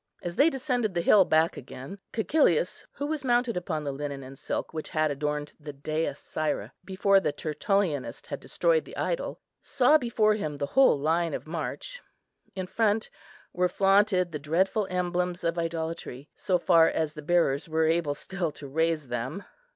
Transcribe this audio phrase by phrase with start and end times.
[0.23, 4.35] As they descended the hill back again, Cæcilius, who was mounted upon the linen and
[4.35, 9.99] silk which had adorned the Dea Syra before the Tertullianist had destroyed the idol, saw
[9.99, 12.01] before him the whole line of march.
[12.55, 13.11] In front
[13.53, 18.49] were flaunted the dreadful emblems of idolatry, so far as their bearers were able still
[18.53, 19.43] to raise them.